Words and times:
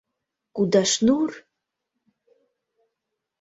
Кудашнур... 0.55 1.31